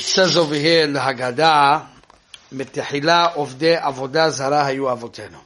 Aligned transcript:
It 0.00 0.06
says 0.06 0.38
over 0.38 0.54
here 0.54 0.84
in 0.84 0.94
the 0.94 0.98
Haggadah, 0.98 1.86
Metehila 2.54 3.34
Ovde 3.34 3.78
Avodah 3.78 4.30
Zara 4.30 4.64
Hayu 4.64 4.88
Avotenu. 4.88 5.36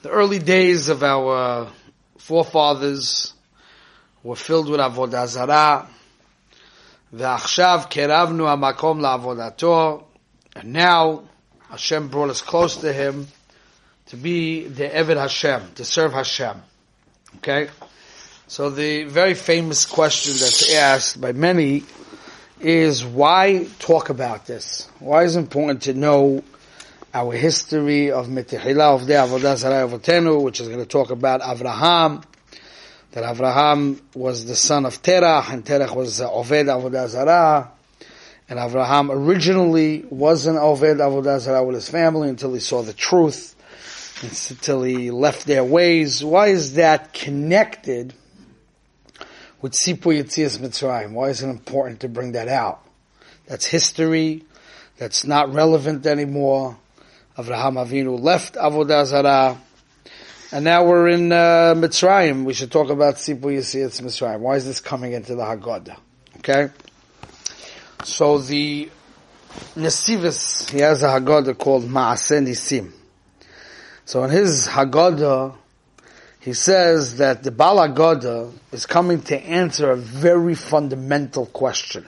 The 0.00 0.08
early 0.08 0.38
days 0.38 0.88
of 0.88 1.02
our 1.02 1.70
forefathers 2.16 3.34
were 4.22 4.34
filled 4.34 4.70
with 4.70 4.80
Avodah 4.80 5.26
Zara. 5.26 5.86
Ve'achshav 7.14 7.90
keravnu 7.90 8.46
hamakom 8.48 9.02
la'avodato. 9.02 10.04
And 10.56 10.72
now, 10.72 11.24
Hashem 11.68 12.08
brought 12.08 12.30
us 12.30 12.40
close 12.40 12.78
to 12.78 12.94
Him 12.94 13.26
to 14.06 14.16
be 14.16 14.68
the 14.68 14.88
Eved 14.88 15.18
Hashem, 15.18 15.72
to 15.74 15.84
serve 15.84 16.14
Hashem. 16.14 16.62
Okay? 17.36 17.68
So 18.46 18.70
the 18.70 19.04
very 19.04 19.34
famous 19.34 19.84
question 19.84 20.32
that's 20.32 20.72
asked 20.72 21.20
by 21.20 21.32
many 21.32 21.84
is 22.60 23.04
why 23.04 23.66
talk 23.78 24.10
about 24.10 24.46
this? 24.46 24.88
Why 24.98 25.24
is 25.24 25.36
it 25.36 25.40
important 25.40 25.82
to 25.82 25.94
know 25.94 26.42
our 27.14 27.32
history 27.32 28.10
of 28.10 28.26
Metihila 28.26 28.94
of 28.94 29.06
the 29.06 29.14
Avodah 29.14 30.42
which 30.42 30.60
is 30.60 30.68
going 30.68 30.80
to 30.80 30.86
talk 30.86 31.10
about 31.10 31.40
Avraham, 31.40 32.22
that 33.12 33.24
Avraham 33.24 34.00
was 34.14 34.46
the 34.46 34.54
son 34.54 34.84
of 34.86 35.00
Terach, 35.02 35.52
and 35.52 35.64
Terach 35.64 35.94
was 35.94 36.20
Oved 36.20 36.66
Avodah 36.66 37.68
and 38.50 38.58
Avraham 38.58 39.10
originally 39.10 40.04
wasn't 40.08 40.58
Oved 40.58 40.96
Avodah 40.96 41.40
Zarah 41.40 41.64
with 41.64 41.74
his 41.74 41.88
family 41.88 42.28
until 42.28 42.54
he 42.54 42.60
saw 42.60 42.82
the 42.82 42.92
truth, 42.92 43.54
until 44.22 44.82
he 44.82 45.10
left 45.10 45.46
their 45.46 45.64
ways. 45.64 46.24
Why 46.24 46.48
is 46.48 46.74
that 46.74 47.12
connected 47.12 48.14
with 49.60 49.72
Sipu 49.72 50.16
Yitzias 50.16 50.58
Mitzrayim? 50.58 51.12
Why 51.12 51.28
is 51.28 51.42
it 51.42 51.48
important 51.48 52.00
to 52.00 52.08
bring 52.08 52.32
that 52.32 52.48
out? 52.48 52.80
That's 53.46 53.66
history. 53.66 54.44
That's 54.98 55.24
not 55.24 55.52
relevant 55.54 56.06
anymore. 56.06 56.76
Avraham 57.36 57.74
Avinu 57.74 58.20
left 58.20 58.54
Avodah 58.54 59.06
Zarah. 59.06 59.58
And 60.50 60.64
now 60.64 60.84
we're 60.86 61.08
in 61.08 61.30
uh, 61.30 61.74
Mitzrayim. 61.76 62.44
We 62.44 62.54
should 62.54 62.72
talk 62.72 62.90
about 62.90 63.16
Sipu 63.16 63.40
Yitzias 63.40 64.00
Mitzrayim. 64.00 64.40
Why 64.40 64.56
is 64.56 64.66
this 64.66 64.80
coming 64.80 65.12
into 65.12 65.34
the 65.34 65.42
Haggadah? 65.42 65.98
Okay? 66.38 66.70
So 68.04 68.38
the 68.38 68.90
Nesivis, 69.74 70.70
he 70.70 70.78
has 70.80 71.02
a 71.02 71.08
Haggadah 71.08 71.58
called 71.58 71.84
Ma'aseh 71.84 72.46
Nisim. 72.46 72.92
So 74.04 74.24
in 74.24 74.30
his 74.30 74.66
Haggadah, 74.66 75.54
he 76.40 76.52
says 76.52 77.16
that 77.16 77.42
the 77.42 77.50
Balagoda 77.50 78.52
is 78.72 78.86
coming 78.86 79.20
to 79.22 79.36
answer 79.36 79.90
a 79.90 79.96
very 79.96 80.54
fundamental 80.54 81.46
question. 81.46 82.06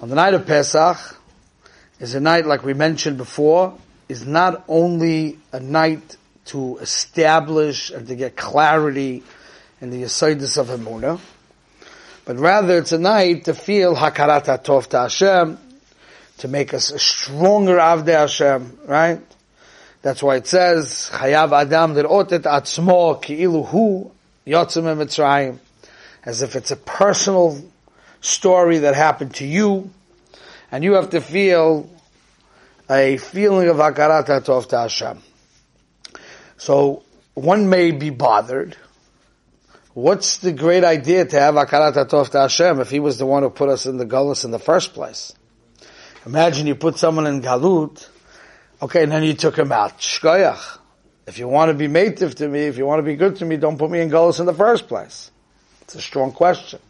On 0.00 0.08
the 0.08 0.14
night 0.14 0.34
of 0.34 0.46
Pesach 0.46 0.98
is 1.98 2.14
a 2.14 2.20
night, 2.20 2.46
like 2.46 2.64
we 2.64 2.74
mentioned 2.74 3.16
before, 3.16 3.76
is 4.08 4.26
not 4.26 4.64
only 4.68 5.38
a 5.52 5.60
night 5.60 6.16
to 6.46 6.78
establish 6.78 7.90
and 7.90 8.06
to 8.06 8.14
get 8.14 8.36
clarity 8.36 9.22
in 9.80 9.90
the 9.90 10.02
Yesodis 10.02 10.58
of 10.58 10.68
Emunah, 10.68 11.18
but 12.24 12.38
rather 12.38 12.78
it's 12.78 12.92
a 12.92 12.98
night 12.98 13.44
to 13.46 13.54
feel 13.54 13.94
Hakarat 13.94 14.64
Tov 14.64 14.86
to 14.88 15.00
Hashem, 15.00 15.58
to 16.38 16.48
make 16.48 16.74
us 16.74 16.90
a 16.90 16.98
stronger 16.98 17.76
Avdei 17.76 18.18
Hashem, 18.18 18.78
right? 18.86 19.20
That's 20.04 20.22
why 20.22 20.36
it 20.36 20.46
says, 20.46 21.08
Chayav 21.14 21.58
Adam 21.58 21.94
otet 21.94 22.42
atzmo 22.42 23.22
ki'ilu 23.22 23.66
hu 23.66 24.10
yotzim 24.46 24.84
Mitzrayim. 24.98 25.56
As 26.22 26.42
if 26.42 26.56
it's 26.56 26.70
a 26.70 26.76
personal 26.76 27.58
story 28.20 28.80
that 28.80 28.94
happened 28.94 29.34
to 29.36 29.46
you, 29.46 29.90
and 30.70 30.84
you 30.84 30.92
have 30.92 31.08
to 31.10 31.22
feel 31.22 31.88
a 32.90 33.16
feeling 33.16 33.70
of 33.70 33.78
Hakarat 33.78 34.26
Tov 34.26 34.68
to 34.68 34.78
Hashem. 34.80 35.22
So, 36.58 37.02
one 37.32 37.70
may 37.70 37.90
be 37.90 38.10
bothered. 38.10 38.76
What's 39.94 40.36
the 40.36 40.52
great 40.52 40.84
idea 40.84 41.24
to 41.24 41.40
have 41.40 41.54
Hakarat 41.54 41.94
Tov 42.10 42.28
to 42.32 42.40
Hashem 42.40 42.78
if 42.80 42.90
He 42.90 43.00
was 43.00 43.16
the 43.16 43.24
one 43.24 43.42
who 43.42 43.48
put 43.48 43.70
us 43.70 43.86
in 43.86 43.96
the 43.96 44.04
Gullus 44.04 44.44
in 44.44 44.50
the 44.50 44.58
first 44.58 44.92
place? 44.92 45.32
Imagine 46.26 46.66
you 46.66 46.74
put 46.74 46.98
someone 46.98 47.26
in 47.26 47.40
Galut, 47.40 48.10
Okay, 48.82 49.02
and 49.02 49.12
then 49.12 49.22
you 49.22 49.34
took 49.34 49.58
him 49.58 49.72
out. 49.72 49.98
Shkoyach. 49.98 50.78
If 51.26 51.38
you 51.38 51.48
want 51.48 51.70
to 51.70 51.74
be 51.74 51.88
mative 51.88 52.34
to 52.36 52.48
me, 52.48 52.60
if 52.60 52.76
you 52.76 52.84
want 52.84 52.98
to 52.98 53.02
be 53.02 53.16
good 53.16 53.36
to 53.36 53.44
me, 53.44 53.56
don't 53.56 53.78
put 53.78 53.90
me 53.90 54.00
in 54.00 54.10
Golos 54.10 54.40
in 54.40 54.46
the 54.46 54.52
first 54.52 54.88
place. 54.88 55.30
It's 55.82 55.94
a 55.94 56.00
strong 56.00 56.32
question. 56.32 56.80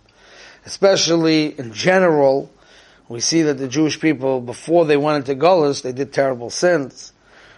Especially 0.67 1.57
in 1.57 1.73
general, 1.73 2.51
we 3.09 3.21
see 3.21 3.43
that 3.43 3.59
the 3.59 3.69
Jewish 3.69 4.01
people, 4.01 4.41
before 4.41 4.87
they 4.87 4.97
went 4.97 5.29
into 5.29 5.41
Golos, 5.41 5.83
they 5.83 5.93
did 5.93 6.13
terrible 6.13 6.51
sins. 6.51 7.13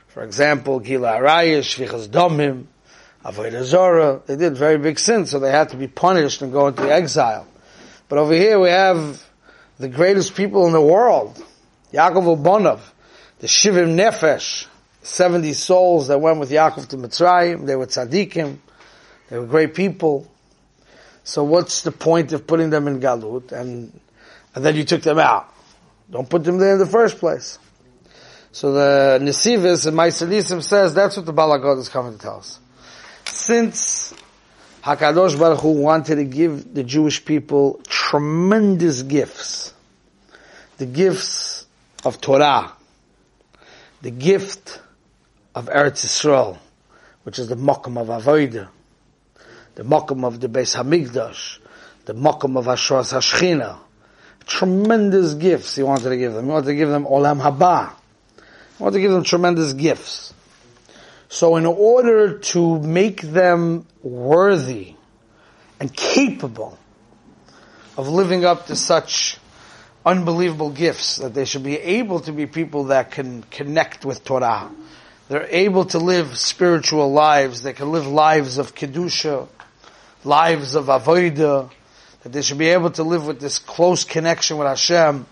For 0.09 0.23
example, 0.23 0.81
Gila 0.81 1.13
Arayah, 1.13 1.61
Shvichas 1.61 2.09
Domim, 2.09 2.67
Avodah 3.25 3.63
Zorah, 3.63 4.23
they 4.27 4.37
did 4.37 4.57
very 4.57 4.79
big 4.79 4.99
sins, 4.99 5.31
so 5.31 5.39
they 5.39 5.51
had 5.51 5.71
to 5.71 5.77
be 5.77 5.89
punished 5.89 6.43
and 6.43 6.53
go 6.53 6.69
into 6.69 6.83
exile. 6.83 7.47
But 8.09 8.19
over 8.19 8.35
here 8.35 8.59
we 8.59 8.69
have 8.69 9.25
the 9.79 9.89
greatest 9.89 10.35
people 10.35 10.67
in 10.67 10.73
the 10.73 10.81
world, 10.81 11.43
Yaakov 11.93 12.43
Ubonov, 12.43 12.81
the 13.39 13.47
Shivim 13.47 13.97
Nefesh, 13.97 14.67
70 15.03 15.53
souls 15.53 16.09
that 16.09 16.21
went 16.21 16.39
with 16.39 16.51
Yaakov 16.51 16.89
to 16.89 16.97
Mitzrayim, 16.97 17.67
they 17.67 17.77
were 17.77 17.87
tzaddikim, 17.87 18.59
they 19.29 19.39
were 19.39 19.47
great 19.47 19.75
people. 19.75 20.31
So 21.25 21.45
what's 21.45 21.83
the 21.83 21.93
point 21.93 22.33
of 22.33 22.47
putting 22.47 22.71
them 22.71 22.87
in 22.87 23.01
Galut 23.01 23.53
and, 23.53 23.99
and 24.55 24.65
then 24.65 24.77
you 24.77 24.85
took 24.85 25.03
them 25.03 25.19
out? 25.19 25.53
Don't 26.11 26.31
put 26.31 26.45
them 26.45 26.59
there 26.59 26.75
in 26.75 26.79
the 26.79 26.87
first 26.87 27.19
place. 27.19 27.59
So 28.53 28.73
the 28.73 29.19
Nesivis 29.23 29.87
and 29.87 29.97
Ma'aseh 29.97 30.29
Nisim 30.29 30.63
says 30.63 30.95
that's 30.95 31.17
what 31.17 31.27
the 31.27 31.35
Balagod 31.35 31.79
is 31.79 31.89
coming 31.89 32.13
to 32.13 32.19
tell 32.19 32.39
us. 32.39 32.59
Since 33.27 34.15
Hakadosh 34.83 35.39
Baruch 35.39 35.61
Hu 35.61 35.73
wanted 35.73 36.15
to 36.17 36.25
give 36.25 36.73
the 36.73 36.85
Jewish 36.85 37.25
people 37.25 37.81
tremendous 37.89 39.03
gifts, 39.03 39.75
the 40.79 40.87
gifts 40.87 41.67
of 42.05 42.21
Torah, 42.21 42.76
the 44.06 44.12
gift 44.12 44.81
of 45.53 45.67
Eretz 45.67 46.05
Yisrael, 46.05 46.59
which 47.25 47.41
is 47.41 47.49
the 47.49 47.56
Mokum 47.56 48.00
of 48.00 48.06
Avodah, 48.06 48.69
the 49.75 49.83
Mokum 49.83 50.25
of 50.25 50.39
the 50.39 50.49
Beis 50.49 50.77
Hamikdash, 50.77 51.59
the 52.05 52.15
Mokum 52.15 52.56
of 52.56 52.66
Ashras 52.66 53.12
Hashchina. 53.12 53.78
Tremendous 54.47 55.34
gifts 55.34 55.75
he 55.75 55.83
wanted 55.83 56.11
to 56.11 56.16
give 56.16 56.34
them. 56.34 56.45
He 56.45 56.50
wanted 56.53 56.66
to 56.66 56.77
give 56.77 56.89
them 56.89 57.05
Olam 57.05 57.41
Haba. 57.41 57.95
He 58.77 58.84
wanted 58.84 58.99
to 58.99 59.00
give 59.00 59.11
them 59.11 59.25
tremendous 59.25 59.72
gifts. 59.72 60.33
So 61.28 61.56
in 61.56 61.66
order 61.66 62.39
to 62.39 62.78
make 62.78 63.22
them 63.22 63.89
worthy 64.05 64.95
and 65.81 65.93
capable 65.93 66.78
of 67.97 68.09
living 68.09 68.45
up 68.45 68.66
to 68.66 68.77
such 68.77 69.39
unbelievable 70.06 70.71
gifts, 70.71 71.17
that 71.17 71.34
they 71.34 71.44
should 71.44 71.65
be 71.65 71.77
able 71.77 72.21
to 72.21 72.33
be 72.33 72.47
people 72.47 72.84
that 72.84 73.11
can 73.11 73.43
connect 73.50 74.05
with 74.05 74.25
Torah. 74.25 74.71
They're 75.28 75.49
able 75.50 75.87
to 75.87 75.99
live 75.99 76.39
spiritual 76.39 77.12
lives. 77.12 77.62
They 77.62 77.72
can 77.72 77.91
live 77.91 78.06
lives 78.06 78.59
of 78.59 78.77
Kedusha, 78.77 79.49
lives 80.22 80.77
of 80.77 80.87
Avodah, 80.87 81.71
that 82.22 82.33
they 82.33 82.43
should 82.43 82.59
be 82.59 82.69
able 82.69 82.91
to 82.93 83.03
live 83.03 83.27
with 83.27 83.41
this 83.41 83.59
close 83.59 84.05
connection 84.05 84.59
with 84.59 84.69
Hashem 84.69 85.27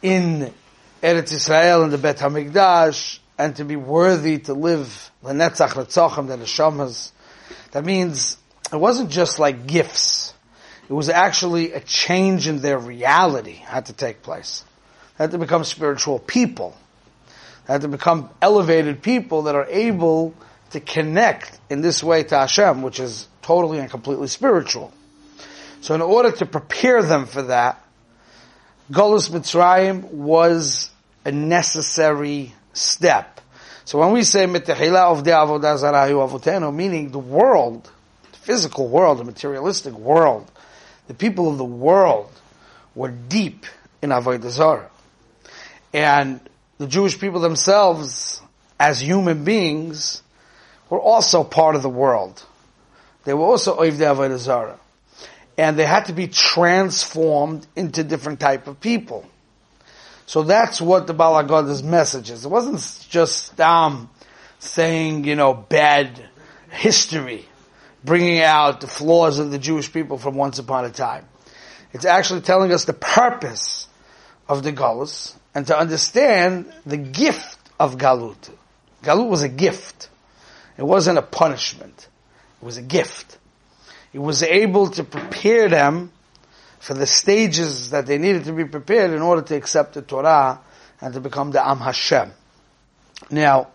in 0.00 0.54
Eretz 1.02 1.32
Israel 1.32 1.82
and 1.84 1.92
the 1.92 1.98
Bet 1.98 2.16
HaMikdash, 2.16 3.18
and 3.36 3.54
to 3.56 3.64
be 3.64 3.76
worthy 3.76 4.38
to 4.38 4.54
live 4.54 5.10
Lenetzach 5.22 5.70
Letzochem, 5.70 6.28
the 6.28 6.38
Neshamas. 6.38 7.12
That 7.72 7.84
means 7.84 8.38
it 8.72 8.76
wasn't 8.76 9.10
just 9.10 9.38
like 9.38 9.66
gifts. 9.66 10.32
It 10.88 10.92
was 10.92 11.08
actually 11.08 11.72
a 11.72 11.80
change 11.80 12.48
in 12.48 12.60
their 12.60 12.78
reality 12.78 13.54
had 13.54 13.86
to 13.86 13.92
take 13.92 14.22
place. 14.22 14.64
They 15.16 15.24
had 15.24 15.32
to 15.32 15.38
become 15.38 15.64
spiritual 15.64 16.18
people. 16.18 16.76
They 17.66 17.74
had 17.74 17.82
to 17.82 17.88
become 17.88 18.30
elevated 18.40 19.02
people 19.02 19.42
that 19.42 19.54
are 19.54 19.66
able 19.66 20.34
to 20.70 20.80
connect 20.80 21.58
in 21.68 21.82
this 21.82 22.02
way 22.02 22.22
to 22.22 22.38
Hashem, 22.38 22.82
which 22.82 23.00
is 23.00 23.28
totally 23.42 23.78
and 23.78 23.90
completely 23.90 24.28
spiritual. 24.28 24.92
So 25.82 25.94
in 25.94 26.00
order 26.00 26.32
to 26.32 26.46
prepare 26.46 27.02
them 27.02 27.26
for 27.26 27.42
that, 27.42 27.84
Golus 28.90 29.30
Mitzrayim 29.30 30.04
was 30.04 30.90
a 31.24 31.32
necessary 31.32 32.54
step. 32.72 33.40
So 33.84 33.98
when 33.98 34.12
we 34.12 34.22
say 34.22 34.46
Mitahila 34.46 35.12
of 35.12 35.24
the 35.24 35.32
Avodah 35.32 35.78
Zarahu 35.78 36.26
Avotenu, 36.26 36.74
meaning 36.74 37.10
the 37.10 37.18
world, 37.18 37.90
the 38.32 38.38
physical 38.38 38.88
world, 38.88 39.18
the 39.18 39.24
materialistic 39.24 39.92
world, 39.94 40.50
the 41.08 41.14
people 41.14 41.50
of 41.50 41.58
the 41.58 41.64
world 41.64 42.30
were 42.94 43.08
deep 43.08 43.66
in 44.00 44.10
Avodah 44.10 44.50
Zarah. 44.50 44.90
And 45.92 46.40
the 46.78 46.86
Jewish 46.86 47.18
people 47.18 47.40
themselves, 47.40 48.40
as 48.78 49.00
human 49.00 49.44
beings, 49.44 50.22
were 50.90 51.00
also 51.00 51.42
part 51.42 51.74
of 51.74 51.82
the 51.82 51.88
world. 51.88 52.44
They 53.24 53.34
were 53.34 53.44
also 53.44 53.78
Avodah 53.78 54.38
Zarah. 54.38 54.78
and 55.58 55.76
they 55.76 55.84
had 55.84 56.04
to 56.04 56.12
be 56.12 56.28
transformed 56.28 57.66
into 57.74 58.04
different 58.04 58.38
type 58.38 58.68
of 58.68 58.80
people. 58.80 59.26
So 60.26 60.42
that's 60.42 60.80
what 60.80 61.06
the 61.06 61.14
Baal 61.14 61.42
HaGada's 61.42 61.82
message 61.82 62.30
is. 62.30 62.44
It 62.44 62.48
wasn't 62.48 63.08
just 63.10 63.58
um, 63.60 64.08
saying, 64.60 65.24
you 65.24 65.34
know, 65.34 65.54
bad 65.54 66.22
history, 66.70 67.46
bringing 68.04 68.40
out 68.40 68.80
the 68.80 68.86
flaws 68.86 69.38
of 69.38 69.50
the 69.50 69.58
Jewish 69.58 69.92
people 69.92 70.18
from 70.18 70.34
once 70.34 70.58
upon 70.58 70.84
a 70.84 70.90
time. 70.90 71.26
It's 71.92 72.04
actually 72.04 72.42
telling 72.42 72.72
us 72.72 72.84
the 72.84 72.92
purpose 72.92 73.88
of 74.48 74.62
the 74.62 74.72
Galus 74.72 75.34
and 75.54 75.66
to 75.66 75.78
understand 75.78 76.72
the 76.86 76.96
gift 76.96 77.58
of 77.80 77.96
Galut. 77.96 78.50
Galut 79.02 79.28
was 79.28 79.42
a 79.42 79.48
gift. 79.48 80.08
It 80.76 80.84
wasn't 80.84 81.18
a 81.18 81.22
punishment. 81.22 82.08
It 82.60 82.64
was 82.64 82.76
a 82.76 82.82
gift. 82.82 83.38
It 84.12 84.18
was 84.18 84.42
able 84.42 84.90
to 84.90 85.04
prepare 85.04 85.68
them 85.68 86.12
for 86.78 86.94
the 86.94 87.06
stages 87.06 87.90
that 87.90 88.06
they 88.06 88.18
needed 88.18 88.44
to 88.44 88.52
be 88.52 88.64
prepared 88.64 89.10
in 89.12 89.20
order 89.20 89.42
to 89.42 89.56
accept 89.56 89.94
the 89.94 90.02
Torah 90.02 90.60
and 91.00 91.14
to 91.14 91.20
become 91.20 91.50
the 91.50 91.66
Am 91.66 91.78
Hashem. 91.78 92.30
Now, 93.30 93.68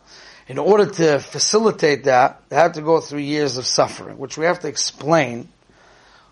in 0.48 0.58
order 0.58 0.86
to 0.86 1.20
facilitate 1.20 2.04
that, 2.06 2.42
they 2.50 2.56
had 2.56 2.74
to 2.76 2.82
go 2.82 3.00
through 3.00 3.20
years 3.20 3.58
of 3.58 3.66
suffering, 3.66 4.18
which 4.18 4.38
we 4.38 4.46
have 4.46 4.60
to 4.62 4.68
explain 4.68 5.48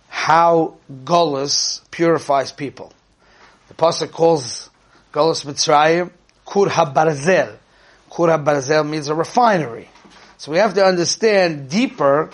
how 0.09 0.75
Golas 1.05 1.81
purifies 1.91 2.51
people. 2.51 2.91
The 3.69 3.73
Pasuk 3.73 4.11
calls 4.11 4.69
Golas 5.13 5.45
Mitzrayim 5.45 6.11
Kur 6.45 6.67
HaBarzel. 6.67 7.55
Kur 8.09 8.27
HaBarzel 8.27 8.89
means 8.89 9.07
a 9.07 9.15
refinery. 9.15 9.87
So 10.37 10.51
we 10.51 10.57
have 10.57 10.73
to 10.73 10.83
understand 10.83 11.69
deeper 11.69 12.31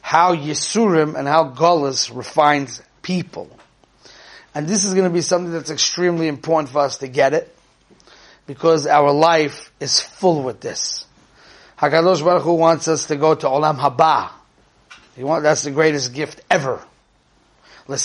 how 0.00 0.34
Yisurim 0.34 1.14
and 1.14 1.28
how 1.28 1.50
Golas 1.50 2.14
refines 2.14 2.82
people. 3.02 3.48
And 4.52 4.66
this 4.66 4.84
is 4.84 4.94
going 4.94 5.04
to 5.04 5.14
be 5.14 5.20
something 5.20 5.52
that's 5.52 5.70
extremely 5.70 6.26
important 6.26 6.70
for 6.70 6.80
us 6.80 6.98
to 6.98 7.06
get 7.06 7.34
it, 7.34 7.56
because 8.48 8.88
our 8.88 9.12
life 9.12 9.70
is 9.78 10.00
full 10.00 10.42
with 10.42 10.60
this. 10.60 11.06
Hakadosh 11.80 12.22
Baruch 12.22 12.42
Hu 12.42 12.52
wants 12.54 12.88
us 12.88 13.06
to 13.06 13.16
go 13.16 13.34
to 13.34 13.46
Olam 13.46 13.78
Haba. 13.78 14.30
He 15.16 15.22
that's 15.22 15.62
the 15.62 15.70
greatest 15.70 16.12
gift 16.12 16.42
ever. 16.50 16.82
To 17.88 17.98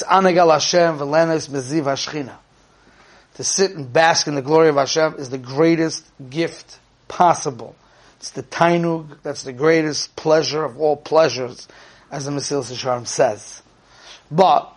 sit 3.44 3.72
and 3.72 3.92
bask 3.92 4.28
in 4.28 4.36
the 4.36 4.42
glory 4.42 4.70
of 4.70 4.76
Hashem 4.76 5.16
is 5.16 5.30
the 5.30 5.38
greatest 5.38 6.06
gift 6.30 6.80
possible. 7.08 7.76
It's 8.18 8.32
the 8.32 8.44
tainug, 8.44 9.18
that's 9.22 9.44
the 9.44 9.54
greatest 9.54 10.16
pleasure 10.16 10.64
of 10.64 10.80
all 10.80 10.96
pleasures, 10.96 11.68
as 12.10 12.26
the 12.26 12.32
Mesilas 12.32 12.72
Yesharim 12.72 13.06
says. 13.06 13.62
But, 14.32 14.72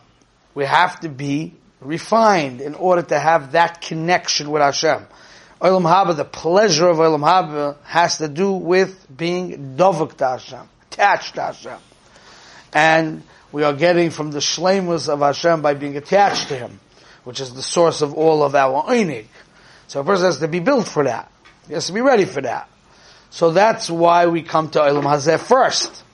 we 0.54 0.64
have 0.64 0.98
to 1.00 1.08
be 1.08 1.54
refined 1.80 2.60
in 2.60 2.74
order 2.74 3.02
to 3.02 3.18
have 3.18 3.52
that 3.52 3.80
connection 3.80 4.50
with 4.50 4.60
Hashem. 4.60 5.06
Olam 5.60 5.82
Haba, 5.82 6.16
the 6.16 6.25
pleasure 6.25 6.88
of 6.88 6.99
Olam 6.99 7.20
Haba 7.20 7.76
has 7.82 8.19
to 8.19 8.28
do 8.28 8.52
with 8.52 9.06
being 9.14 9.76
dovuk 9.76 10.16
to 10.19 10.26
Hashem, 10.28 10.69
attached 10.90 11.34
to 11.34 11.43
Hashem. 11.43 11.78
And 12.72 13.25
we 13.50 13.64
are 13.64 13.72
getting 13.72 14.10
from 14.10 14.31
the 14.31 14.38
shlemus 14.38 15.08
of 15.08 15.19
Hashem 15.19 15.60
by 15.60 15.75
being 15.75 15.96
attached 15.96 16.49
to 16.49 16.56
Him, 16.56 16.78
which 17.25 17.40
is 17.40 17.55
the 17.55 17.62
source 17.62 18.02
of 18.02 18.14
all 18.14 18.44
of 18.44 18.55
our 18.55 18.84
oinig. 18.84 19.26
So 19.88 20.00
a 20.00 20.05
person 20.05 20.26
has 20.26 20.38
to 20.38 20.49
be 20.49 20.60
built 20.60 20.87
for 20.87 21.02
that. 21.05 21.31
He 21.66 21.75
has 21.75 21.87
to 21.88 21.93
be 21.93 22.02
ready 22.02 22.25
for 22.25 22.40
that. 22.43 22.69
So 23.31 23.50
that's 23.50 23.90
why 23.90 24.26
we 24.26 24.43
come 24.43 24.70
to 24.70 24.78
Olam 24.78 25.02
Hazeh 25.02 25.40
first. 25.40 26.04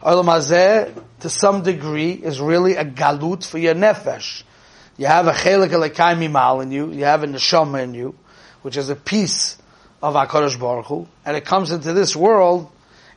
Olam 0.00 0.26
Hazeh, 0.26 0.94
to 1.20 1.28
some 1.28 1.64
degree, 1.64 2.12
is 2.12 2.40
really 2.40 2.76
a 2.76 2.84
galut 2.84 3.44
for 3.44 3.58
your 3.58 3.74
nefesh. 3.74 4.44
You 4.96 5.06
have 5.06 5.26
a 5.26 5.32
chelik 5.32 5.70
alekai 5.70 6.16
mimal 6.16 6.62
in 6.62 6.70
you, 6.70 6.92
you 6.92 7.04
have 7.04 7.24
a 7.24 7.26
neshama 7.26 7.82
in 7.82 7.94
you, 7.94 8.14
which 8.62 8.76
is 8.76 8.90
a 8.90 8.96
piece 8.96 9.56
of 10.02 10.14
HaKadosh 10.14 10.58
Baruch 10.58 10.86
Hu, 10.86 11.08
and 11.24 11.36
it 11.36 11.44
comes 11.44 11.72
into 11.72 11.92
this 11.92 12.16
world, 12.16 12.70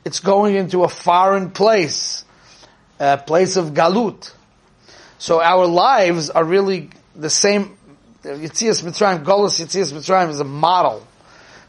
it's 0.06 0.20
going 0.20 0.56
into 0.56 0.84
a 0.84 0.90
foreign 0.90 1.52
place, 1.52 2.26
a 3.00 3.18
place 3.18 3.56
of 3.56 3.74
galut. 3.74 4.32
So 5.18 5.42
our 5.42 5.66
lives 5.66 6.30
are 6.30 6.44
really 6.44 6.90
the 7.16 7.30
same, 7.30 7.78
Yitzias 8.24 8.84
Mitzrayim, 8.84 9.24
Golos 9.24 9.60
Yitzias 9.62 9.94
Mitzrayim 9.94 10.30
is 10.30 10.40
a 10.40 10.46
model 10.46 11.06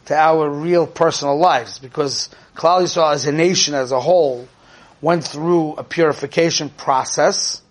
to 0.06 0.16
our 0.16 0.50
real 0.50 0.86
personal 0.86 1.38
lives, 1.38 1.78
because 1.78 2.28
Klal 2.56 2.82
Yisrael 2.82 3.14
as 3.14 3.26
a 3.26 3.32
nation 3.32 3.74
as 3.74 3.92
a 3.92 4.00
whole, 4.00 4.48
went 5.00 5.24
through 5.24 5.74
a 5.74 5.84
purification 5.84 6.68
process, 6.70 7.62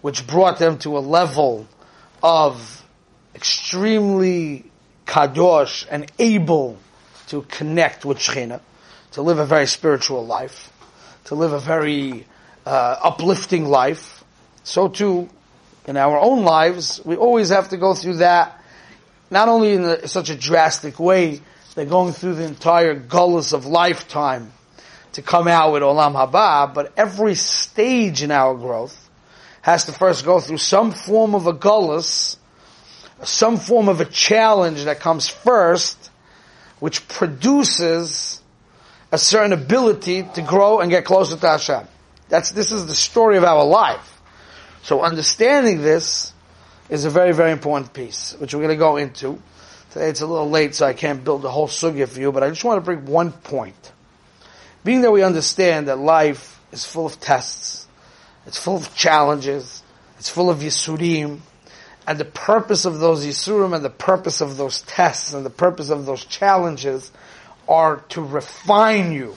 which 0.00 0.26
brought 0.26 0.58
them 0.58 0.78
to 0.78 0.98
a 0.98 1.00
level 1.00 1.66
of 2.22 2.84
extremely 3.34 4.64
kadosh 5.08 5.86
and 5.90 6.12
able 6.18 6.76
to 7.28 7.42
connect 7.42 8.04
with 8.04 8.18
Shekhinah, 8.18 8.60
to 9.12 9.22
live 9.22 9.38
a 9.38 9.46
very 9.46 9.66
spiritual 9.66 10.24
life, 10.24 10.70
to 11.24 11.34
live 11.34 11.52
a 11.52 11.58
very 11.58 12.26
uh, 12.64 12.96
uplifting 13.02 13.64
life. 13.64 14.22
So 14.64 14.88
too, 14.88 15.28
in 15.86 15.96
our 15.96 16.18
own 16.18 16.44
lives, 16.44 17.00
we 17.04 17.16
always 17.16 17.48
have 17.48 17.70
to 17.70 17.78
go 17.78 17.94
through 17.94 18.18
that, 18.18 18.62
not 19.30 19.48
only 19.48 19.72
in 19.72 19.84
a, 19.84 20.06
such 20.06 20.28
a 20.28 20.36
drastic 20.36 21.00
way, 21.00 21.40
they're 21.74 21.86
going 21.86 22.12
through 22.12 22.34
the 22.34 22.44
entire 22.44 22.94
gullus 22.98 23.52
of 23.52 23.64
lifetime, 23.64 24.52
to 25.12 25.22
come 25.22 25.48
out 25.48 25.72
with 25.72 25.82
Olam 25.82 26.14
Haba, 26.14 26.72
but 26.74 26.92
every 26.96 27.34
stage 27.34 28.22
in 28.22 28.30
our 28.30 28.54
growth 28.54 29.08
has 29.62 29.86
to 29.86 29.92
first 29.92 30.24
go 30.24 30.38
through 30.38 30.58
some 30.58 30.92
form 30.92 31.34
of 31.34 31.46
a 31.46 31.52
gullus, 31.52 32.36
some 33.24 33.56
form 33.56 33.88
of 33.88 34.00
a 34.00 34.04
challenge 34.04 34.84
that 34.84 35.00
comes 35.00 35.28
first, 35.28 36.10
which 36.78 37.06
produces 37.08 38.40
a 39.10 39.18
certain 39.18 39.52
ability 39.52 40.22
to 40.34 40.42
grow 40.42 40.80
and 40.80 40.90
get 40.90 41.04
closer 41.04 41.36
to 41.36 41.48
Hashem. 41.48 41.86
That's, 42.28 42.50
this 42.52 42.72
is 42.72 42.86
the 42.86 42.94
story 42.94 43.36
of 43.36 43.44
our 43.44 43.64
life. 43.64 44.20
So 44.82 45.02
understanding 45.02 45.82
this 45.82 46.32
is 46.88 47.04
a 47.04 47.10
very, 47.10 47.32
very 47.32 47.52
important 47.52 47.92
piece, 47.92 48.34
which 48.38 48.54
we're 48.54 48.62
going 48.62 48.76
to 48.76 48.76
go 48.76 48.96
into. 48.96 49.40
Today 49.90 50.10
it's 50.10 50.20
a 50.20 50.26
little 50.26 50.48
late, 50.48 50.74
so 50.74 50.86
I 50.86 50.92
can't 50.92 51.24
build 51.24 51.42
the 51.42 51.50
whole 51.50 51.68
sugya 51.68 52.08
for 52.08 52.20
you, 52.20 52.30
but 52.32 52.42
I 52.42 52.50
just 52.50 52.64
want 52.64 52.78
to 52.78 52.84
bring 52.84 53.06
one 53.06 53.32
point. 53.32 53.92
Being 54.84 55.00
that 55.02 55.10
we 55.10 55.22
understand 55.22 55.88
that 55.88 55.98
life 55.98 56.60
is 56.72 56.84
full 56.84 57.06
of 57.06 57.18
tests, 57.20 57.86
it's 58.46 58.58
full 58.58 58.76
of 58.76 58.94
challenges, 58.94 59.82
it's 60.18 60.28
full 60.28 60.50
of 60.50 60.58
yisurim, 60.58 61.40
and 62.08 62.18
the 62.18 62.24
purpose 62.24 62.86
of 62.86 63.00
those 63.00 63.26
yisurim 63.26 63.76
and 63.76 63.84
the 63.84 63.90
purpose 63.90 64.40
of 64.40 64.56
those 64.56 64.80
tests 64.80 65.34
and 65.34 65.44
the 65.44 65.50
purpose 65.50 65.90
of 65.90 66.06
those 66.06 66.24
challenges 66.24 67.12
are 67.68 67.98
to 68.08 68.24
refine 68.24 69.12
you, 69.12 69.36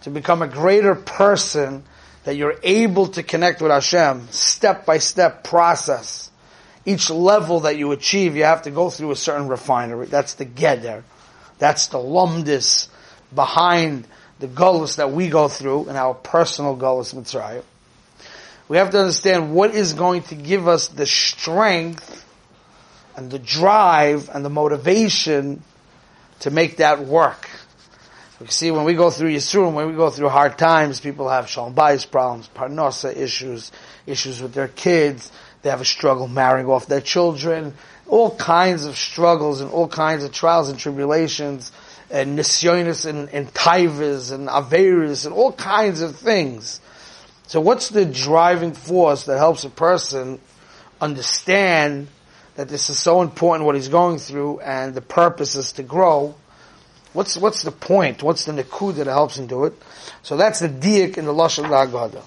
to 0.00 0.10
become 0.10 0.42
a 0.42 0.48
greater 0.48 0.96
person 0.96 1.84
that 2.24 2.34
you're 2.34 2.56
able 2.64 3.06
to 3.06 3.22
connect 3.22 3.62
with 3.62 3.70
Hashem, 3.70 4.26
step 4.32 4.84
by 4.84 4.98
step 4.98 5.44
process. 5.44 6.32
Each 6.84 7.10
level 7.10 7.60
that 7.60 7.76
you 7.76 7.92
achieve, 7.92 8.34
you 8.34 8.42
have 8.42 8.62
to 8.62 8.72
go 8.72 8.90
through 8.90 9.12
a 9.12 9.16
certain 9.16 9.46
refinery. 9.46 10.06
That's 10.06 10.34
the 10.34 10.46
geder. 10.46 11.04
That's 11.58 11.86
the 11.86 11.98
lumdis 11.98 12.88
behind 13.32 14.08
the 14.40 14.48
gullus 14.48 14.96
that 14.96 15.12
we 15.12 15.28
go 15.28 15.46
through 15.46 15.88
in 15.88 15.94
our 15.94 16.14
personal 16.14 16.76
gullus 16.76 17.14
Mitzrayim. 17.14 17.62
We 18.68 18.78
have 18.78 18.90
to 18.90 19.00
understand 19.00 19.54
what 19.54 19.74
is 19.74 19.92
going 19.92 20.22
to 20.24 20.34
give 20.34 20.68
us 20.68 20.88
the 20.88 21.06
strength 21.06 22.24
and 23.16 23.30
the 23.30 23.38
drive 23.38 24.30
and 24.32 24.44
the 24.44 24.50
motivation 24.50 25.62
to 26.40 26.50
make 26.50 26.78
that 26.78 27.00
work. 27.00 27.48
We 28.40 28.48
see 28.48 28.70
when 28.70 28.84
we 28.84 28.94
go 28.94 29.10
through 29.10 29.30
Yisurim, 29.30 29.74
when 29.74 29.88
we 29.88 29.94
go 29.94 30.10
through 30.10 30.28
hard 30.28 30.58
times, 30.58 31.00
people 31.00 31.28
have 31.28 31.48
shalom 31.48 31.74
bayis 31.74 32.10
problems, 32.10 32.50
parnasa 32.54 33.16
issues, 33.16 33.70
issues 34.06 34.42
with 34.42 34.52
their 34.52 34.68
kids, 34.68 35.30
they 35.62 35.70
have 35.70 35.80
a 35.80 35.84
struggle 35.86 36.28
marrying 36.28 36.66
off 36.68 36.86
their 36.86 37.00
children, 37.00 37.74
all 38.06 38.36
kinds 38.36 38.84
of 38.84 38.96
struggles 38.96 39.60
and 39.60 39.70
all 39.70 39.88
kinds 39.88 40.24
of 40.24 40.32
trials 40.32 40.68
and 40.68 40.78
tribulations 40.78 41.72
and 42.10 42.38
nisyonis 42.38 43.06
and, 43.06 43.30
and 43.30 43.52
taivas 43.54 44.30
and 44.30 44.48
averis 44.48 45.24
and 45.24 45.34
all 45.34 45.52
kinds 45.52 46.02
of 46.02 46.16
things. 46.16 46.80
So 47.46 47.60
what's 47.60 47.90
the 47.90 48.04
driving 48.04 48.72
force 48.72 49.24
that 49.24 49.38
helps 49.38 49.64
a 49.64 49.70
person 49.70 50.40
understand 51.00 52.08
that 52.56 52.68
this 52.68 52.88
is 52.88 52.98
so 52.98 53.20
important 53.20 53.66
what 53.66 53.74
he's 53.74 53.88
going 53.88 54.18
through 54.18 54.60
and 54.60 54.94
the 54.94 55.02
purpose 55.02 55.56
is 55.56 55.72
to 55.72 55.82
grow? 55.82 56.34
What's, 57.12 57.36
what's 57.36 57.62
the 57.62 57.70
point? 57.70 58.22
What's 58.22 58.44
the 58.44 58.52
nikud 58.52 58.96
that 58.96 59.06
helps 59.06 59.38
him 59.38 59.46
do 59.46 59.64
it? 59.64 59.74
So 60.22 60.36
that's 60.36 60.60
the 60.60 60.68
diak 60.68 61.18
in 61.18 61.26
the 61.26 61.32
Lashon 61.32 61.66
Lagada. 61.66 62.22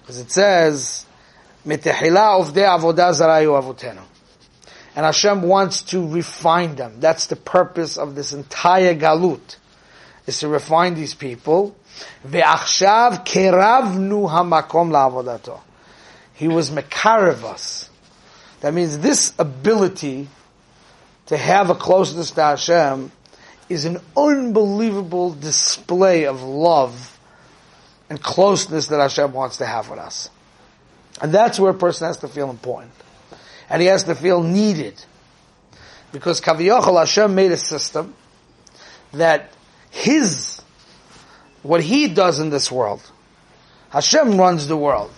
Because 0.00 0.18
it 0.18 0.30
says, 0.30 1.06
Metehila 1.66 2.40
of 2.40 2.54
de 2.54 2.62
avotenu 2.62 4.02
and 4.96 5.06
Hashem 5.06 5.42
wants 5.42 5.82
to 5.82 6.06
refine 6.06 6.74
them. 6.74 7.00
That's 7.00 7.26
the 7.26 7.36
purpose 7.36 7.96
of 7.96 8.14
this 8.14 8.32
entire 8.32 8.94
galut, 8.94 9.56
is 10.30 10.38
to 10.38 10.48
refine 10.48 10.94
these 10.94 11.12
people. 11.14 11.76
He 12.22 12.38
was 16.48 16.70
Mekarev 16.70 17.44
us. 17.44 17.90
That 18.60 18.72
means 18.72 18.98
this 18.98 19.34
ability 19.38 20.28
to 21.26 21.36
have 21.36 21.68
a 21.70 21.74
closeness 21.74 22.30
to 22.32 22.42
Hashem 22.42 23.10
is 23.68 23.84
an 23.84 23.98
unbelievable 24.16 25.32
display 25.32 26.26
of 26.26 26.42
love 26.42 27.18
and 28.08 28.22
closeness 28.22 28.86
that 28.86 29.00
Hashem 29.00 29.32
wants 29.32 29.56
to 29.56 29.66
have 29.66 29.90
with 29.90 29.98
us. 29.98 30.30
And 31.20 31.32
that's 31.32 31.58
where 31.58 31.72
a 31.72 31.74
person 31.74 32.06
has 32.06 32.18
to 32.18 32.28
feel 32.28 32.50
important. 32.50 32.92
And 33.68 33.82
he 33.82 33.88
has 33.88 34.04
to 34.04 34.14
feel 34.14 34.44
needed. 34.44 34.94
Because 36.12 36.40
Kaviyachal 36.40 36.98
Hashem 36.98 37.34
made 37.34 37.50
a 37.50 37.56
system 37.56 38.14
that 39.12 39.52
his, 39.90 40.62
what 41.62 41.82
he 41.82 42.08
does 42.08 42.38
in 42.38 42.50
this 42.50 42.70
world, 42.70 43.02
Hashem 43.90 44.38
runs 44.38 44.68
the 44.68 44.76
world. 44.76 45.12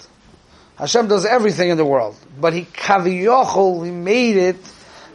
Hashem 0.76 1.06
does 1.08 1.24
everything 1.24 1.70
in 1.70 1.76
the 1.76 1.84
world. 1.84 2.16
But 2.40 2.54
he 2.54 2.64
Kaviyachal, 2.64 3.84
he 3.84 3.90
made 3.90 4.36
it 4.36 4.56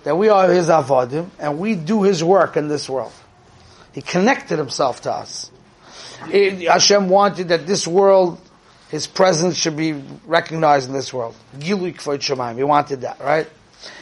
that 0.04 0.16
we 0.16 0.30
are 0.30 0.50
his 0.50 0.70
avodim 0.70 1.30
and 1.40 1.60
we 1.60 1.76
do 1.76 2.04
his 2.04 2.24
work 2.24 2.56
in 2.56 2.68
this 2.68 2.88
world. 2.88 3.12
He 3.94 4.02
connected 4.02 4.60
himself 4.60 5.02
to 5.02 5.12
us. 5.12 5.52
It, 6.32 6.68
Hashem 6.68 7.10
wanted 7.10 7.50
that 7.50 7.66
this 7.66 7.88
world, 7.88 8.40
his 8.90 9.08
presence 9.08 9.58
should 9.58 9.76
be 9.76 9.94
recognized 10.26 10.88
in 10.88 10.94
this 10.94 11.12
world. 11.12 11.36
Gilui 11.58 11.96
Kvoit 11.96 12.20
Shemaim. 12.20 12.56
He 12.58 12.64
wanted 12.64 13.02
that, 13.02 13.20
right? 13.20 13.48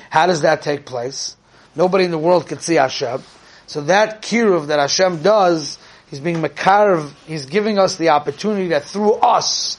How 0.10 0.28
does 0.28 0.42
that 0.42 0.62
take 0.62 0.86
place? 0.86 1.36
Nobody 1.76 2.06
in 2.06 2.12
the 2.12 2.18
world 2.18 2.48
can 2.48 2.60
see 2.60 2.76
Hashem. 2.76 3.24
So 3.68 3.82
that 3.82 4.22
kiruv 4.22 4.68
that 4.68 4.80
Hashem 4.80 5.24
does, 5.24 5.78
he's 6.10 6.20
being 6.20 6.38
makarv, 6.38 7.12
he's 7.26 7.46
giving 7.46 7.80
us 7.80 7.98
the 7.98 8.10
opportunity 8.10 8.70
that 8.70 8.84
through 8.84 9.14
us, 9.14 9.78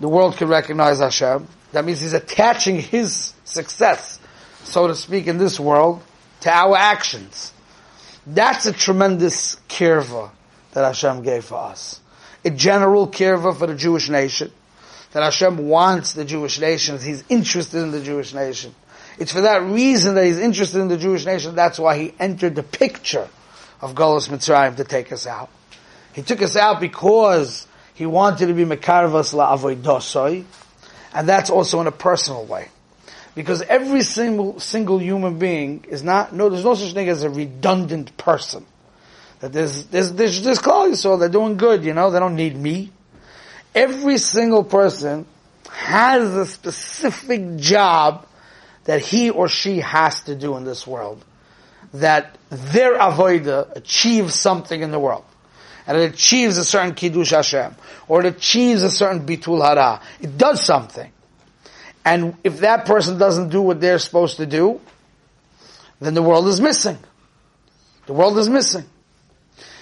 the 0.00 0.08
world 0.08 0.36
can 0.36 0.48
recognize 0.48 0.98
Hashem. 0.98 1.46
That 1.72 1.84
means 1.84 2.00
he's 2.00 2.12
attaching 2.12 2.80
his 2.80 3.34
success 3.44 4.18
so 4.64 4.86
to 4.86 4.94
speak, 4.94 5.26
in 5.26 5.38
this 5.38 5.58
world 5.58 6.02
to 6.40 6.50
our 6.50 6.76
actions. 6.76 7.52
That's 8.26 8.66
a 8.66 8.72
tremendous 8.72 9.56
kirva 9.68 10.30
that 10.72 10.84
Hashem 10.84 11.22
gave 11.22 11.44
for 11.44 11.58
us. 11.58 12.00
A 12.44 12.50
general 12.50 13.08
kirva 13.08 13.56
for 13.56 13.66
the 13.66 13.74
Jewish 13.74 14.08
nation. 14.08 14.50
That 15.12 15.22
Hashem 15.22 15.68
wants 15.68 16.14
the 16.14 16.24
Jewish 16.24 16.58
nation. 16.58 16.98
He's 16.98 17.22
interested 17.28 17.82
in 17.82 17.90
the 17.90 18.02
Jewish 18.02 18.32
nation. 18.32 18.74
It's 19.18 19.32
for 19.32 19.42
that 19.42 19.62
reason 19.62 20.14
that 20.14 20.24
He's 20.24 20.38
interested 20.38 20.80
in 20.80 20.88
the 20.88 20.96
Jewish 20.96 21.24
nation. 21.24 21.54
That's 21.54 21.78
why 21.78 21.98
He 21.98 22.14
entered 22.18 22.54
the 22.54 22.62
picture 22.62 23.28
of 23.80 23.94
Golos 23.94 24.28
Mitzrayim 24.28 24.76
to 24.76 24.84
take 24.84 25.12
us 25.12 25.26
out. 25.26 25.50
He 26.14 26.22
took 26.22 26.42
us 26.42 26.56
out 26.56 26.80
because 26.80 27.66
He 27.94 28.06
wanted 28.06 28.46
to 28.46 28.54
be 28.54 28.64
Mekarvas 28.64 29.34
la'avoidosoi, 29.34 30.44
and 31.14 31.28
that's 31.28 31.50
also 31.50 31.80
in 31.80 31.86
a 31.86 31.92
personal 31.92 32.44
way. 32.44 32.68
Because 33.34 33.62
every 33.62 34.02
single, 34.02 34.60
single 34.60 34.98
human 34.98 35.38
being 35.38 35.86
is 35.88 36.02
not, 36.02 36.34
no, 36.34 36.50
there's 36.50 36.64
no 36.64 36.74
such 36.74 36.92
thing 36.92 37.08
as 37.08 37.22
a 37.22 37.30
redundant 37.30 38.16
person. 38.18 38.66
That 39.40 39.52
there's, 39.52 39.86
there's, 39.86 40.12
there's, 40.12 40.42
there's 40.42 40.58
Klal 40.58 40.94
so 40.96 41.16
they're 41.16 41.28
doing 41.28 41.56
good, 41.56 41.84
you 41.84 41.94
know, 41.94 42.10
they 42.10 42.18
don't 42.18 42.36
need 42.36 42.56
me. 42.56 42.92
Every 43.74 44.18
single 44.18 44.64
person 44.64 45.26
has 45.70 46.34
a 46.36 46.44
specific 46.44 47.56
job 47.56 48.26
that 48.84 49.00
he 49.00 49.30
or 49.30 49.48
she 49.48 49.78
has 49.80 50.22
to 50.24 50.34
do 50.34 50.56
in 50.56 50.64
this 50.64 50.86
world. 50.86 51.24
That 51.94 52.36
their 52.48 52.98
avoida 52.98 53.76
achieves 53.76 54.34
something 54.34 54.80
in 54.80 54.90
the 54.90 54.98
world. 54.98 55.24
And 55.86 55.98
it 55.98 56.14
achieves 56.14 56.58
a 56.58 56.64
certain 56.64 56.94
kiddush 56.94 57.30
Hashem. 57.30 57.74
Or 58.08 58.20
it 58.20 58.26
achieves 58.26 58.82
a 58.82 58.90
certain 58.90 59.26
bitul 59.26 59.64
hara. 59.64 60.00
It 60.20 60.38
does 60.38 60.64
something. 60.64 61.10
And 62.04 62.36
if 62.42 62.60
that 62.60 62.86
person 62.86 63.18
doesn't 63.18 63.50
do 63.50 63.62
what 63.62 63.80
they're 63.80 63.98
supposed 63.98 64.38
to 64.38 64.46
do, 64.46 64.80
then 66.00 66.14
the 66.14 66.22
world 66.22 66.48
is 66.48 66.60
missing. 66.60 66.98
The 68.06 68.12
world 68.12 68.38
is 68.38 68.48
missing. 68.48 68.84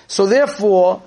So 0.07 0.26
therefore, 0.26 1.02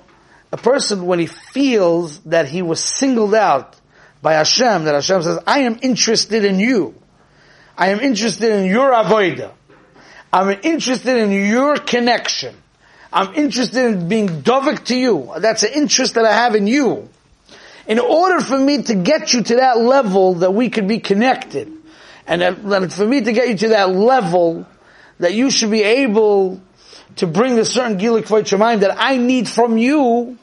a 0.52 0.56
person 0.56 1.06
when 1.06 1.18
he 1.18 1.26
feels 1.26 2.18
that 2.20 2.48
he 2.48 2.62
was 2.62 2.82
singled 2.82 3.34
out 3.34 3.76
by 4.22 4.34
Hashem, 4.34 4.84
that 4.84 4.94
Hashem 4.94 5.22
says, 5.22 5.38
I 5.46 5.60
am 5.60 5.78
interested 5.82 6.44
in 6.44 6.58
you. 6.58 6.94
I 7.76 7.88
am 7.88 8.00
interested 8.00 8.50
in 8.52 8.66
your 8.66 8.92
avoida. 8.92 9.52
I'm 10.32 10.58
interested 10.62 11.16
in 11.16 11.30
your 11.30 11.76
connection. 11.76 12.56
I'm 13.12 13.34
interested 13.34 13.86
in 13.86 14.08
being 14.08 14.28
dovik 14.42 14.86
to 14.86 14.96
you. 14.96 15.32
That's 15.38 15.62
an 15.62 15.72
interest 15.74 16.14
that 16.14 16.24
I 16.24 16.32
have 16.32 16.54
in 16.54 16.66
you 16.66 17.08
in 17.86 17.98
order 17.98 18.40
for 18.40 18.58
me 18.58 18.82
to 18.82 18.94
get 18.94 19.32
you 19.32 19.42
to 19.42 19.56
that 19.56 19.78
level 19.78 20.34
that 20.34 20.52
we 20.52 20.70
could 20.70 20.88
be 20.88 21.00
connected, 21.00 21.70
and 22.26 22.40
that, 22.40 22.92
for 22.92 23.06
me 23.06 23.20
to 23.20 23.32
get 23.32 23.48
you 23.48 23.56
to 23.58 23.68
that 23.68 23.90
level 23.90 24.66
that 25.18 25.34
you 25.34 25.50
should 25.50 25.70
be 25.70 25.82
able 25.82 26.60
to 27.16 27.26
bring 27.26 27.58
a 27.58 27.64
certain 27.64 27.98
gilik 27.98 28.58
mind 28.58 28.82
that 28.82 28.96
I 28.98 29.18
need 29.18 29.48
from 29.48 29.78
you, 29.78 30.38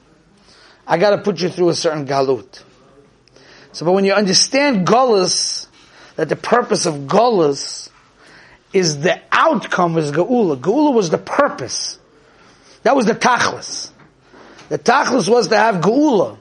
I 0.87 0.97
got 0.97 1.11
to 1.11 1.17
put 1.17 1.41
you 1.41 1.49
through 1.49 1.69
a 1.69 1.75
certain 1.75 2.05
galut. 2.05 2.63
So, 3.73 3.85
but 3.85 3.93
when 3.93 4.05
you 4.05 4.13
understand 4.13 4.85
gullus, 4.85 5.67
that 6.21 6.29
the 6.29 6.35
purpose 6.35 6.85
of 6.85 6.93
gullus 7.07 7.89
is 8.73 8.99
the 8.99 9.19
outcome 9.31 9.97
is 9.97 10.11
geula. 10.11 10.55
Geula 10.55 10.93
was 10.93 11.09
the 11.09 11.17
purpose. 11.17 11.97
That 12.83 12.95
was 12.95 13.07
the 13.07 13.15
tachlis. 13.15 13.89
The 14.69 14.77
tachlis 14.77 15.27
was 15.27 15.47
to 15.47 15.57
have 15.57 15.77
geula. 15.77 16.37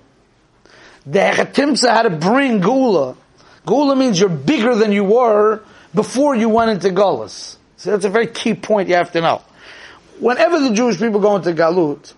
The 1.07 1.19
Hechatimsa 1.19 1.89
had 1.89 2.03
to 2.03 2.11
bring 2.11 2.61
Gula. 2.61 3.17
Gula 3.65 3.97
means 3.97 4.21
you're 4.21 4.29
bigger 4.29 4.75
than 4.75 4.93
you 4.93 5.03
were 5.03 5.63
before 5.95 6.37
you 6.37 6.51
went 6.51 6.73
into 6.73 6.91
Gullus. 6.91 7.57
So 7.79 7.93
that's 7.93 8.05
a 8.05 8.11
very 8.11 8.27
key 8.27 8.53
point 8.53 8.91
you 8.91 8.97
have 8.97 9.13
to 9.13 9.23
know. 9.23 9.41
Whenever 10.19 10.61
the 10.61 10.75
Jewish 10.75 10.99
people 10.99 11.21
go 11.21 11.37
into 11.37 11.53
Galut, 11.53 12.13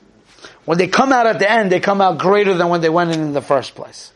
when 0.65 0.79
they 0.79 0.89
come 0.89 1.13
out 1.13 1.29
at 1.29 1.39
the 1.39 1.49
end, 1.49 1.71
they 1.71 1.79
come 1.79 2.01
out 2.01 2.19
greater 2.19 2.55
than 2.55 2.71
when 2.71 2.81
they 2.81 2.91
went 2.91 3.13
in 3.13 3.21
in 3.21 3.33
the 3.35 3.41
first 3.41 3.77
place. 3.77 4.13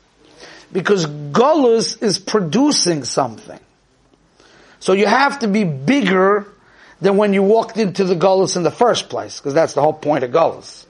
Because 0.73 1.07
Gullus 1.07 2.03
is 2.03 2.19
producing 2.19 3.05
something. 3.05 3.61
So 4.81 4.93
you 4.93 5.07
have 5.07 5.39
to 5.41 5.49
be 5.49 5.65
bigger 5.65 6.47
than 7.01 7.17
when 7.17 7.33
you 7.33 7.43
walked 7.43 7.79
into 7.79 8.05
the 8.05 8.15
Gullus 8.15 8.57
in 8.57 8.63
the 8.63 8.71
first 8.71 9.09
place, 9.09 9.39
because 9.39 9.55
that's 9.55 9.75
the 9.75 9.83
whole 9.83 9.93
point 9.93 10.25
of 10.25 10.31
Gullus. 10.31 10.87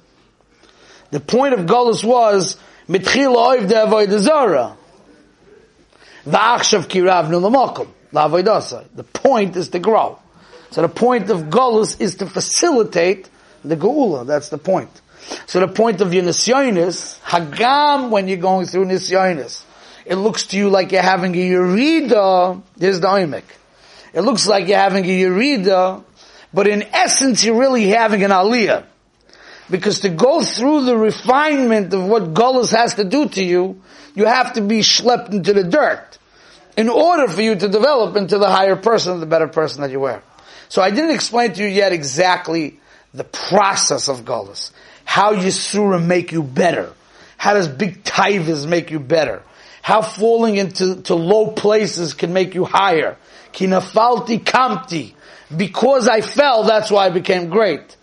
The 1.10 1.20
point 1.20 1.54
of 1.54 1.60
Gullus 1.66 2.04
was 2.04 2.56
Mitchil 2.88 3.34
oiv 3.34 3.68
de 3.68 3.82
avoid 3.82 4.10
zara. 4.20 4.76
The 8.96 9.04
point 9.12 9.56
is 9.56 9.68
to 9.68 9.78
grow. 9.78 10.18
So 10.70 10.82
the 10.82 10.88
point 10.88 11.30
of 11.30 11.42
Golus 11.42 12.00
is 12.00 12.16
to 12.16 12.26
facilitate 12.26 13.30
the 13.64 13.76
Geula. 13.76 14.26
That's 14.26 14.48
the 14.48 14.58
point. 14.58 14.90
So 15.46 15.60
the 15.60 15.68
point 15.68 16.00
of 16.00 16.12
your 16.12 16.24
Nisyonis, 16.24 17.20
Hagam, 17.20 18.10
when 18.10 18.26
you're 18.28 18.36
going 18.38 18.66
through 18.66 18.86
Nisyonis, 18.86 19.62
it 20.06 20.16
looks 20.16 20.46
to 20.48 20.56
you 20.56 20.70
like 20.70 20.92
you're 20.92 21.02
having 21.02 21.34
a 21.34 21.38
Yerida, 21.38 22.62
there's 22.76 23.00
the 23.00 23.08
Oimik. 23.08 23.42
It 24.14 24.20
looks 24.20 24.46
like 24.46 24.68
you're 24.68 24.78
having 24.78 25.04
a 25.04 25.08
Yerida, 25.08 26.04
but 26.54 26.68
in 26.68 26.82
essence 26.84 27.44
you're 27.44 27.58
really 27.58 27.88
having 27.88 28.22
an 28.22 28.30
Aliyah. 28.30 28.84
Because 29.68 30.00
to 30.00 30.08
go 30.08 30.44
through 30.44 30.84
the 30.84 30.96
refinement 30.96 31.92
of 31.92 32.04
what 32.04 32.34
Golas 32.34 32.70
has 32.70 32.94
to 32.94 33.04
do 33.04 33.28
to 33.30 33.42
you, 33.42 33.82
you 34.14 34.26
have 34.26 34.52
to 34.52 34.60
be 34.60 34.80
schlepped 34.80 35.32
into 35.32 35.52
the 35.52 35.64
dirt 35.64 36.18
in 36.76 36.88
order 36.88 37.26
for 37.26 37.42
you 37.42 37.56
to 37.56 37.68
develop 37.68 38.14
into 38.14 38.38
the 38.38 38.48
higher 38.48 38.76
person, 38.76 39.18
the 39.18 39.26
better 39.26 39.48
person 39.48 39.82
that 39.82 39.90
you 39.90 39.98
were. 39.98 40.22
So 40.68 40.82
I 40.82 40.90
didn't 40.90 41.16
explain 41.16 41.52
to 41.54 41.62
you 41.62 41.68
yet 41.68 41.92
exactly 41.92 42.78
the 43.12 43.24
process 43.24 44.08
of 44.08 44.24
Golas. 44.24 44.70
How 45.04 45.34
Yisurim 45.34 46.06
make 46.06 46.30
you 46.30 46.44
better. 46.44 46.92
How 47.36 47.54
does 47.54 47.66
big 47.66 48.04
taivas 48.04 48.68
make 48.68 48.90
you 48.92 49.00
better? 49.00 49.42
How 49.86 50.02
falling 50.02 50.56
into 50.56 51.00
to 51.02 51.14
low 51.14 51.52
places 51.52 52.12
can 52.12 52.32
make 52.32 52.56
you 52.56 52.64
higher. 52.64 53.16
Kinafalti 53.52 54.42
kamti. 54.42 55.14
Because 55.56 56.08
I 56.08 56.22
fell, 56.22 56.64
that's 56.64 56.90
why 56.90 57.06
I 57.06 57.10
became 57.10 57.50
great. 57.50 57.96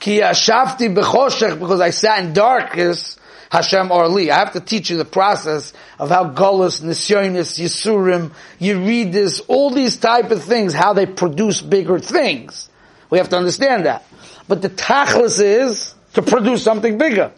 Ki 0.00 0.18
yashavti 0.18 0.92
b'choshech, 0.92 1.60
because 1.60 1.80
I 1.80 1.90
sat 1.90 2.24
in 2.24 2.32
darkness, 2.32 3.20
Hashem 3.52 3.92
Orli. 3.92 4.32
I 4.32 4.38
have 4.40 4.54
to 4.54 4.60
teach 4.60 4.90
you 4.90 4.96
the 4.96 5.04
process 5.04 5.72
of 6.00 6.08
how 6.08 6.28
Golas, 6.30 6.82
Nisyonis, 6.82 7.56
Yisurim, 7.56 8.32
you 8.58 8.80
read 8.84 9.12
this, 9.12 9.38
all 9.46 9.70
these 9.70 9.98
type 9.98 10.32
of 10.32 10.42
things, 10.42 10.74
how 10.74 10.92
they 10.92 11.06
produce 11.06 11.62
bigger 11.62 12.00
things. 12.00 12.68
We 13.10 13.18
have 13.18 13.28
to 13.28 13.36
understand 13.36 13.86
that. 13.86 14.04
But 14.48 14.60
the 14.60 14.70
tachlis 14.70 15.40
is 15.40 15.94
to 16.14 16.22
produce 16.22 16.64
something 16.64 16.98
bigger. 16.98 17.30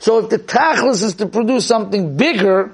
So 0.00 0.18
if 0.18 0.28
the 0.28 0.40
tachlis 0.40 1.04
is 1.04 1.14
to 1.16 1.26
produce 1.26 1.64
something 1.64 2.16
bigger, 2.16 2.72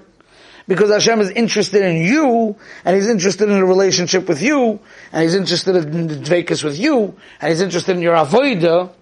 because 0.69 0.91
Hashem 0.91 1.21
is 1.21 1.31
interested 1.31 1.83
in 1.83 2.03
you, 2.05 2.55
and 2.85 2.95
He's 2.95 3.09
interested 3.09 3.49
in 3.49 3.57
a 3.57 3.65
relationship 3.65 4.29
with 4.29 4.43
you, 4.43 4.79
and 5.11 5.23
He's 5.23 5.35
interested 5.35 5.75
in 5.75 6.07
the 6.07 6.15
dvekas 6.15 6.63
with 6.63 6.79
you, 6.79 7.17
and 7.41 7.51
He's 7.51 7.63
interested 7.63 7.97
in 7.97 8.03
your 8.03 8.15
avodah, 8.15 8.93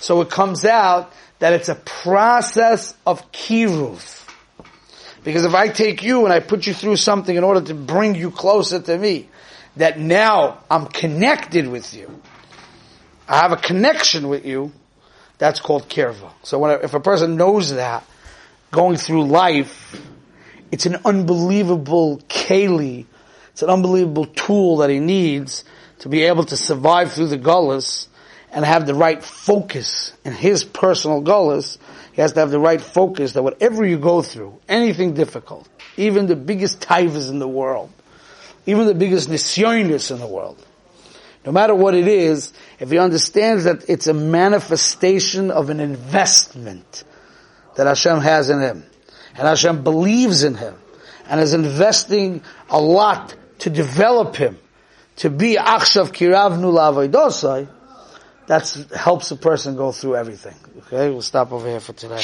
so 0.00 0.20
it 0.20 0.30
comes 0.30 0.64
out 0.64 1.12
that 1.40 1.52
it's 1.52 1.68
a 1.68 1.74
process 1.74 2.94
of 3.04 3.30
kiruv. 3.32 4.22
Because 5.24 5.44
if 5.44 5.54
I 5.54 5.68
take 5.68 6.04
you 6.04 6.24
and 6.24 6.32
I 6.32 6.38
put 6.38 6.68
you 6.68 6.72
through 6.72 6.96
something 6.96 7.34
in 7.34 7.42
order 7.42 7.60
to 7.60 7.74
bring 7.74 8.14
you 8.14 8.30
closer 8.30 8.80
to 8.80 8.96
me, 8.96 9.28
that 9.76 9.98
now 9.98 10.60
I'm 10.70 10.86
connected 10.86 11.66
with 11.66 11.92
you, 11.92 12.22
I 13.28 13.40
have 13.40 13.50
a 13.50 13.56
connection 13.56 14.28
with 14.28 14.46
you, 14.46 14.72
that's 15.38 15.60
called 15.60 15.88
kirva. 15.88 16.30
So 16.44 16.60
when, 16.60 16.80
if 16.82 16.94
a 16.94 17.00
person 17.00 17.36
knows 17.36 17.74
that, 17.74 18.04
going 18.70 18.96
through 18.96 19.26
life, 19.26 20.00
it's 20.70 20.86
an 20.86 20.96
unbelievable 21.04 22.18
keli, 22.28 23.06
it's 23.50 23.62
an 23.62 23.70
unbelievable 23.70 24.26
tool 24.26 24.78
that 24.78 24.90
he 24.90 25.00
needs 25.00 25.64
to 26.00 26.08
be 26.08 26.22
able 26.24 26.44
to 26.44 26.56
survive 26.56 27.12
through 27.12 27.28
the 27.28 27.38
gullus 27.38 28.08
and 28.50 28.64
have 28.64 28.86
the 28.86 28.94
right 28.94 29.22
focus 29.22 30.12
in 30.24 30.32
his 30.32 30.64
personal 30.64 31.22
gullus. 31.22 31.78
He 32.12 32.22
has 32.22 32.32
to 32.32 32.40
have 32.40 32.50
the 32.50 32.58
right 32.58 32.80
focus 32.80 33.32
that 33.32 33.42
whatever 33.42 33.84
you 33.84 33.98
go 33.98 34.22
through, 34.22 34.58
anything 34.68 35.14
difficult, 35.14 35.68
even 35.96 36.26
the 36.26 36.36
biggest 36.36 36.80
taivas 36.80 37.30
in 37.30 37.38
the 37.38 37.48
world, 37.48 37.90
even 38.64 38.86
the 38.86 38.94
biggest 38.94 39.28
nisyonis 39.28 40.10
in 40.10 40.18
the 40.18 40.26
world, 40.26 40.64
no 41.44 41.52
matter 41.52 41.74
what 41.74 41.94
it 41.94 42.08
is, 42.08 42.52
if 42.80 42.90
he 42.90 42.98
understands 42.98 43.64
that 43.64 43.88
it's 43.88 44.08
a 44.08 44.14
manifestation 44.14 45.50
of 45.50 45.70
an 45.70 45.78
investment 45.78 47.04
that 47.76 47.86
Hashem 47.86 48.20
has 48.20 48.50
in 48.50 48.60
him, 48.60 48.84
and 49.38 49.46
Hashem 49.46 49.84
believes 49.84 50.42
in 50.44 50.54
him, 50.54 50.74
and 51.28 51.40
is 51.40 51.54
investing 51.54 52.42
a 52.70 52.80
lot 52.80 53.34
to 53.60 53.70
develop 53.70 54.36
him, 54.36 54.58
to 55.16 55.30
be 55.30 55.56
achshav 55.56 56.10
kiravnu 56.12 56.72
la'avaydosai, 56.72 57.68
that 58.46 58.86
helps 58.94 59.30
a 59.30 59.36
person 59.36 59.76
go 59.76 59.92
through 59.92 60.16
everything. 60.16 60.54
Okay, 60.78 61.10
we'll 61.10 61.22
stop 61.22 61.52
over 61.52 61.68
here 61.68 61.80
for 61.80 61.92
today. 61.92 62.22